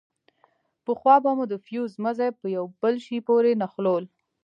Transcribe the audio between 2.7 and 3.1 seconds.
بل